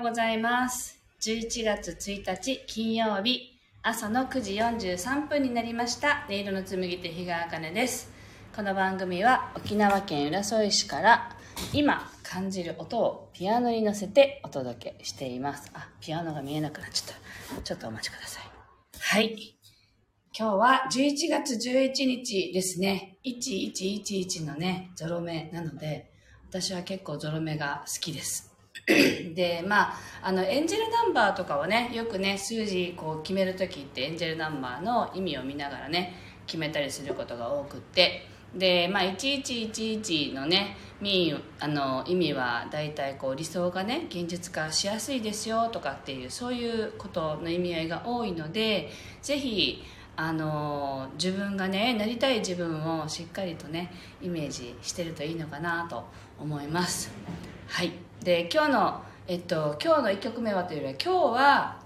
[0.00, 0.98] ようございます。
[1.20, 6.24] 11月1日金曜日朝の9時43分になりました。
[6.26, 8.10] 音色の紡手日川茜です。
[8.56, 11.36] この番組は沖縄県浦添市から
[11.74, 15.70] 今感じる音をピアノに乗せてお届けしています。
[15.74, 17.62] あ、ピアノが見えなくなっちゃった。
[17.62, 18.44] ちょっとお待ちください。
[18.98, 19.58] はい。
[20.34, 23.18] 今日は11月11日ですね。
[23.26, 26.10] 1111のね、ゾロ目なので、
[26.48, 28.49] 私は結構ゾロ目が好きです。
[29.34, 36.14] で、まあ、あの、エンジェルナンバーとかをね、よくね、数字こう決めるときってエンジェルナンバーの意味を見ながらね、
[36.46, 48.90] 決めたりすることが多くって、で、まあ、1111のね、意味あの意味は大体こう理想がね現実化しやすいですよとかっていうそういうことの意味合いが多いので
[49.22, 49.82] ぜひ
[50.16, 53.90] あの自分がねなりたい自分をしっかりとね
[54.20, 56.04] イメージしてるといいのかなと
[56.38, 57.10] 思います。
[57.68, 58.09] はい。
[58.22, 61.80] で今日のえっと今日の1曲目はというよりは今日は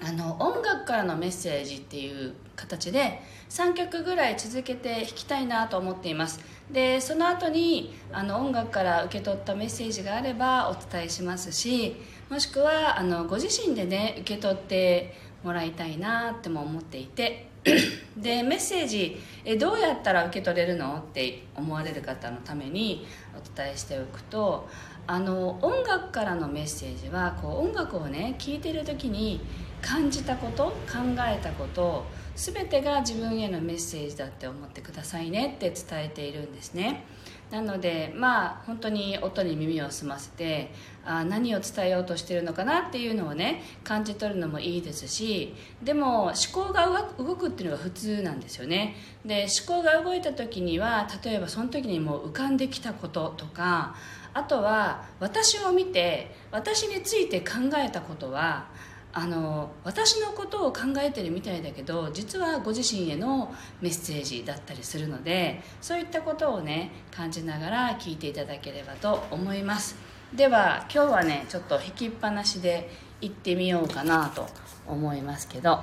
[0.00, 6.40] あの音楽からのメッセージっていう形で3曲ぐらい続けて弾きたいなと思っています。
[6.70, 11.96] でその後にあの音楽から受け取ったメッセージがあればお伝えしますし
[12.28, 17.48] もしくはあのご自身でね受け取ってもらいたいなっても思っていて
[18.16, 20.98] でメッセージえどうやったら受け取れるの？
[20.98, 24.68] って思われる方のためにお伝えしておくと
[25.10, 29.40] あの音楽からのメッセージはこう音楽をね聴いてる時に
[29.80, 32.04] 感じたこと考えたこと
[32.36, 37.04] 全てが自分へのメッセージだって思ってくださいねって伝えているんですね。
[37.50, 40.70] なのでまあ本当に音に耳を澄ませて
[41.06, 46.86] あ何を伝えようとしてるのかなっていうのをね感じ取るのもいいですしでも思考が
[47.16, 48.96] 動くっていうのが普通なんですよね。
[49.24, 53.96] で思考が動いた時には例えばその時にもう浮かんできたこととか
[54.34, 58.66] あとは私を見て私について考えたことは
[59.12, 69.96] あの私のことを考えてるみたいだけど実はご自身へのメッセージだったりするのでそういったことをね感じながら聞いていただければと思います。
[70.34, 72.90] では今日はねちょっと弾きっぱなしで
[73.20, 74.46] 行ってみようかなと
[74.86, 75.80] 思いますけど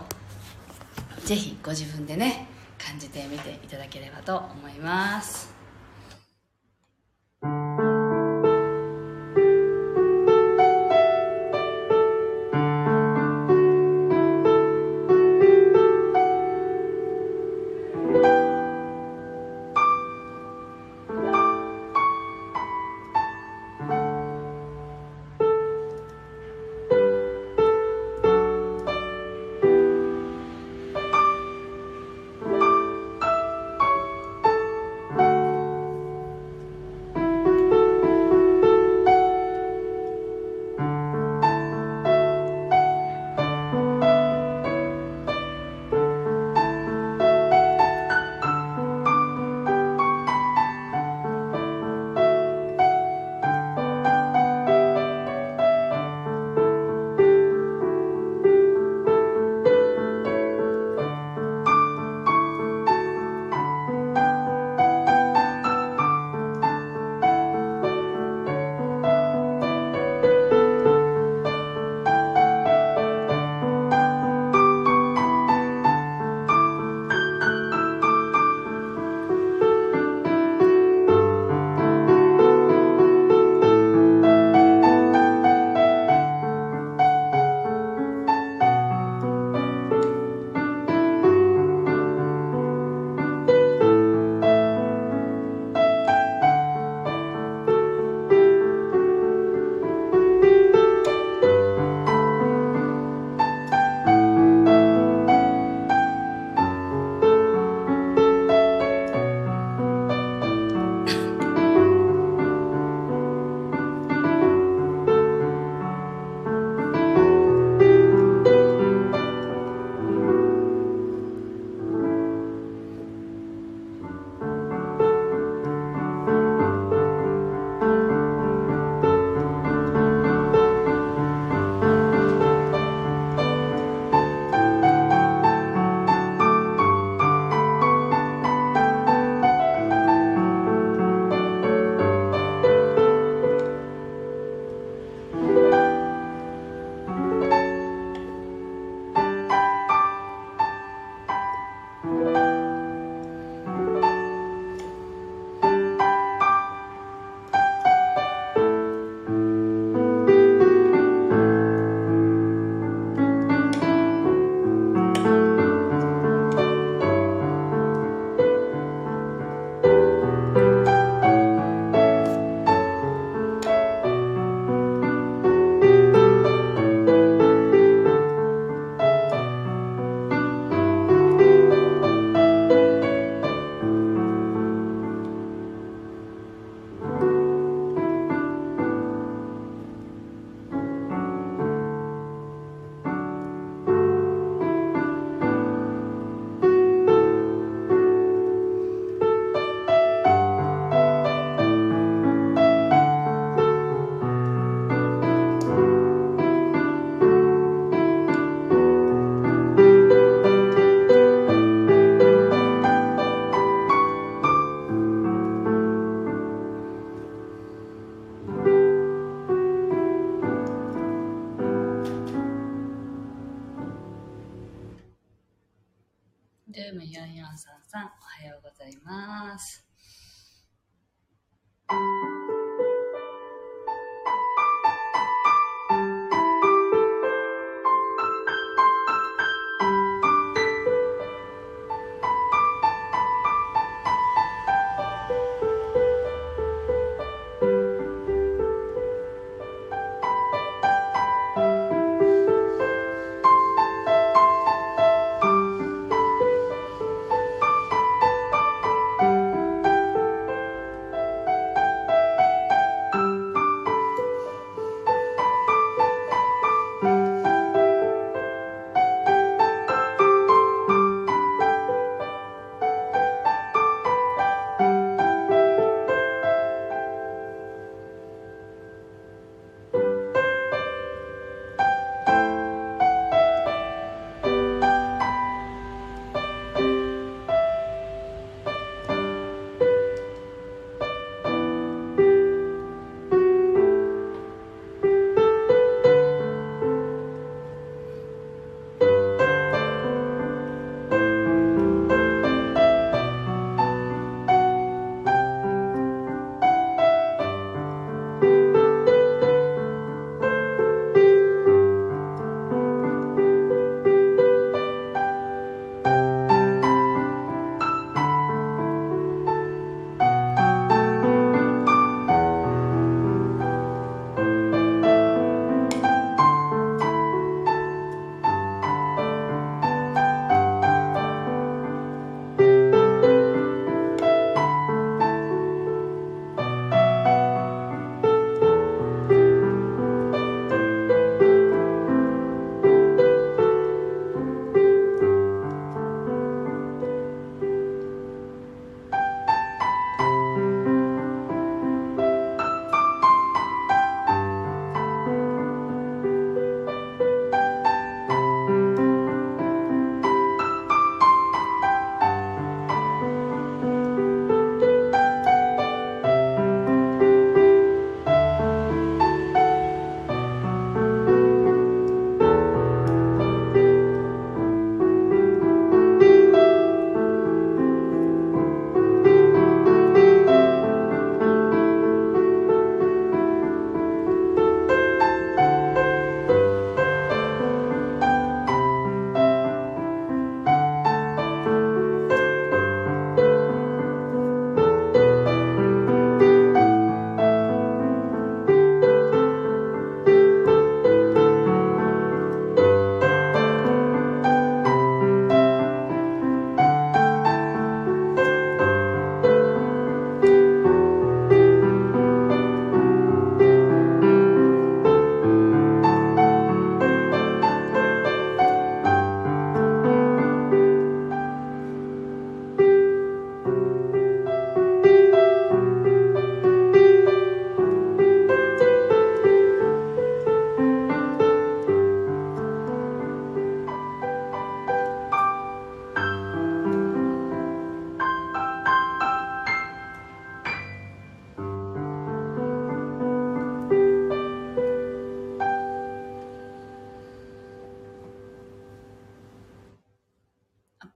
[1.25, 2.47] 是非ご自分でね
[2.77, 5.54] 感じてみていただければと思います。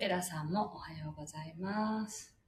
[0.09, 2.38] ラさんもおはようございます。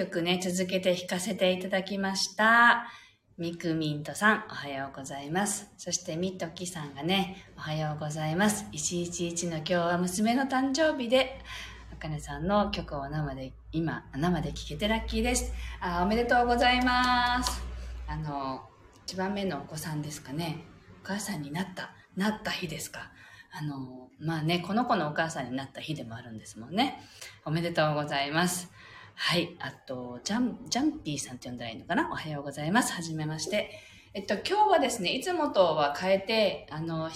[0.00, 2.86] 曲ね、続けて弾かせていただきました。
[3.36, 5.70] みくみんとさん、おはようございます。
[5.76, 8.64] そしてみときさんがね、おはようございます。
[8.72, 11.38] 111の今日は娘の誕生日で、
[11.92, 15.52] あかねさんの曲を生で、今、生で聴けてラッキーです。
[15.82, 17.62] あ、おめでとうございます。
[18.06, 18.62] あの、
[19.04, 20.64] 一番目のお子さんですかね。
[21.04, 23.10] お母さんになった、なった日ですか。
[23.52, 27.02] あの、まあね、この子のお母さんになった日でもあるんですもんね。
[27.44, 28.70] おめでとうございます。
[29.22, 29.54] はい。
[29.60, 32.08] あと、ジャン、ジャンピーさんって呼んだらいいのかな？
[32.10, 32.94] おはようございます。
[32.94, 33.70] はじめまして。
[34.14, 37.10] えっと、今日はですね、いつもとは変えて、あの、あ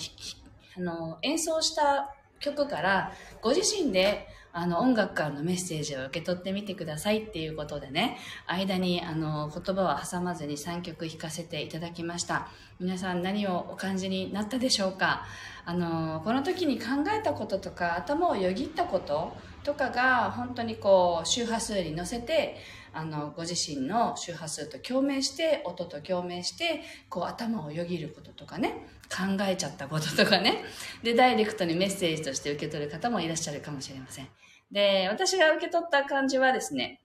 [0.77, 12.49] の演奏した曲から、ご自身で、あの、音楽からのメッセージを受け取ってみてくださいっていうことでね、間に、あの、言葉は挟まずに3曲弾かせていただきました。
[12.79, 15.25] 皆さん何をお感じになったでしょうか？
[15.65, 16.87] あの、この時に考
[17.19, 19.35] えたこととか、頭をよぎったこと
[19.65, 22.57] とかが、本当にこう、周波数に乗せて、
[22.93, 30.63] あの、ご自身の周波数と共鳴して、音と共鳴して、こう、頭をよぎることとかね、考えちゃったこととかね、
[31.03, 34.29] で、ダイレクトにメッセージとして受け取る方もいらっしゃるかもしれません。
[34.71, 37.01] で、私が受け取った感じはですね、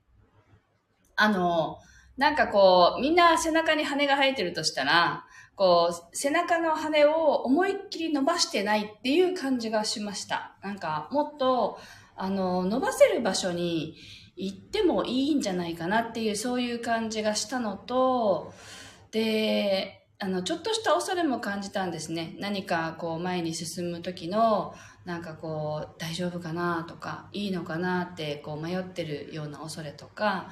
[1.15, 1.79] あの、
[2.17, 5.25] なんかこう、みんな背中に羽が生えてるとしたら、
[5.55, 10.55] こう、背中の羽を思いっきり伸ばしてないっていう感じがしました。
[10.61, 11.79] なんか、もっと、
[12.19, 13.95] あの、伸ばせる場所に
[14.35, 18.53] 行ってもいいんじゃないかなっていう、そういう感じがしたのと、
[19.11, 22.35] で、あの、ちょっとした恐れも感じたんですね。
[22.39, 30.49] 何かこう前に進む時の、なんかこう、大丈夫かなとか、いいのかなってこう迷ってるような恐れとか、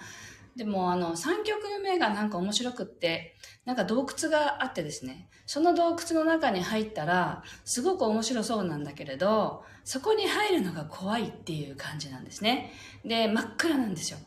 [0.57, 12.73] でもあの、3曲目がなんか面白くって、なんか洞窟があってですね、その洞窟の中に入ったら、すごく面白そうなんだけれど、そこに入るのが怖いっていう感じなんですね。
[13.05, 14.17] で、真っ暗なんですよ。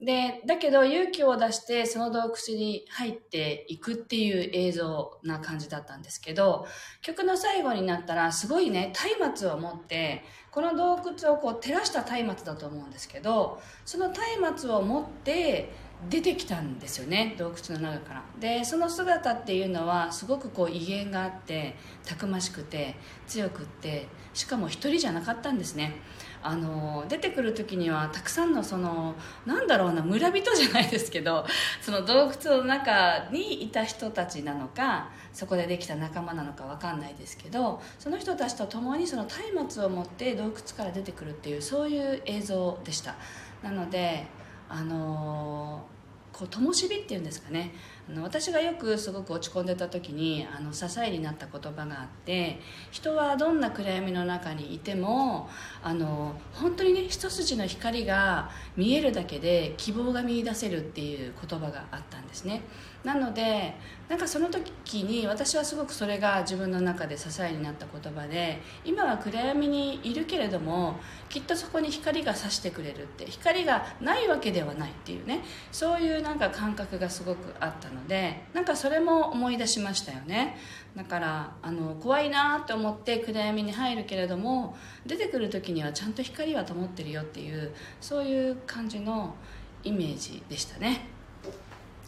[0.00, 6.66] で、だけど勇気を出してその洞窟に入っていくっていう映像な感じだったんですけど、
[7.00, 15.72] 曲の最後になったらすごいね、松明を持って、この洞窟をこう照らした松明だと思うんですけど、その松明を持って
[16.10, 18.24] 出てきたんですよね、洞窟の中から。
[18.38, 21.74] で、その姿っていうのはすごくこう威厳があって、
[22.04, 25.94] たくましくて、強くって、しかも一人じゃなかったんですね。
[26.42, 29.14] あの出てくる時にはたくさんのその
[29.44, 31.44] なんだろうな村人じゃないですけど
[31.80, 43.16] その洞窟の中にいた人たちなのかそこでできた仲間なのかわかんないですけどその人たちと共にその松明を持って洞窟から出てくるっていうそういう映像でした。
[43.62, 44.26] なので
[44.68, 45.86] あの
[46.32, 47.72] こう灯火っていうんですかね。
[48.08, 52.60] あの私がよくすごく落ち込んでた時にあの支えになった言葉があって
[52.92, 55.48] 人はどんな暗闇の中にいても
[55.82, 62.62] あの本当にね一筋の光が見えるだけで希望が見いだせるっていう言葉があったんですね。
[63.06, 63.72] なので
[64.08, 70.96] なんかその時に私はすごくそれが自分の中で支えになった言葉で今は暗闇にいるけれども
[71.28, 80.56] きっとそこに光が差してくれるって光がないわけではないっていうねそういうなんか感覚がすごくあったのでなんかそれも思い出しましたよね。
[80.96, 89.36] だからあの怖いなって思って暗闇に入るけれども出てくる時にはちゃんと光は灯ってるよっていうそういう感じの
[89.84, 91.08] イメージでしたね。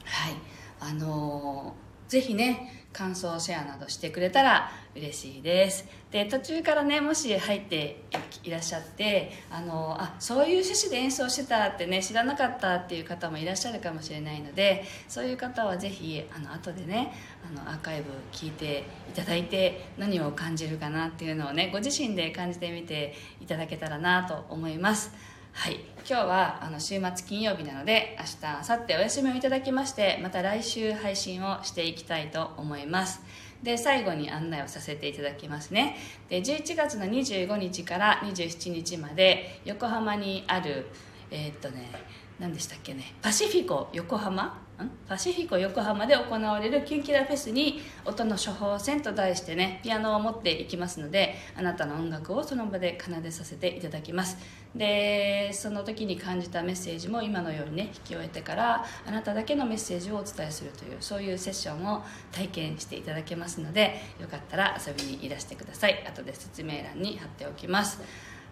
[0.05, 0.58] はい。
[0.81, 5.87] あのー、ぜひね感想シェアなどしてくれたら嬉しいです。
[6.11, 8.03] で途中からねもし入って
[8.43, 17.12] いらっしゃってあのあそういう趣旨で演奏してたってね知らなかったっていう方もいらっしゃるかもしれないのでそういう方はぜひあの後でね
[17.47, 25.12] あのアーカイブ聞いていただいて何を感じるかなっていうのをねご自身で感じてみていただけたらなと思います。
[25.53, 33.21] はい、今日はあの週末金曜日なので明日明後日お休みをいただきましてまた来週配信をしていきたいと思います。
[33.63, 35.97] で最後に案内をさせていただきますね。
[36.29, 40.87] で11月の25日から27日まで横浜にある
[41.31, 41.91] えー、っとね
[42.39, 44.67] 何でしたっけねパシフィコ横浜
[45.09, 54.38] パシフィコ横浜で行われるキュンキラフェスに音の処方箋と題してねピアノを持っていきますのであなたの音楽をその場で奏でさせていただきます。
[54.75, 66.05] でその時に感じたメッセージも今のようにね引き終えてからあなただけのメッセージをお伝えするというそういうセッションを体験していただけますのでよかったら遊びにいらしてください。
[66.07, 68.01] 後で説明欄に貼っておきます。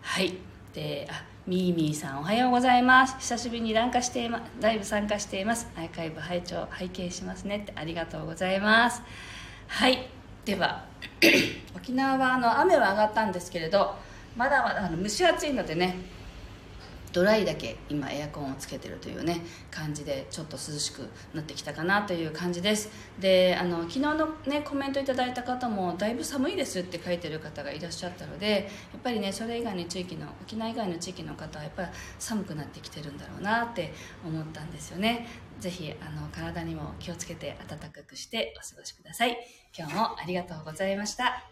[0.01, 0.56] はい。
[0.77, 3.17] であみーミーさんおはようございます。
[3.19, 5.71] 久しぶりにランカしてい、ま、ライブ参加しています。
[5.75, 7.61] アーカイブ拝聴拝見しますね。
[7.61, 9.01] ってありがとうございます。
[9.69, 10.07] はい。
[10.45, 10.85] では
[11.75, 13.95] 沖縄はあの雨は上がったんですけれど
[14.37, 15.97] まだまだあの蒸し暑いのでね
[17.16, 22.90] ドライだけ今エアコンをつけてるというね感じでちょっと涼しくなってきたかなという感じです。
[23.18, 35.26] であの昨日のねコメントいただいた方もだいぶ寒いですって書いてる方がいらっしゃったのでやっぱりねそれ以外の地域の沖縄以外の地域の方はやっぱり寒くなってきてるんだろうなって思ったんですよね。
[35.59, 39.38] ぜひあの体にも気をつけて暖かくしてお過ごしください。
[39.74, 41.44] 今日もありがとうございました。